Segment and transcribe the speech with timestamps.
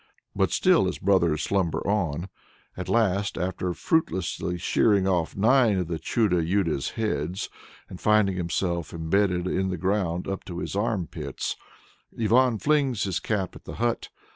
[0.35, 2.27] But still his brothers slumber on.
[2.75, 7.51] At last, after fruitlessly shearing off nine of the Chudo Yudo's heads,
[7.87, 11.55] and finding himself embedded in the ground up to his armpits,
[12.19, 14.09] Ivan flings his cap at the hut.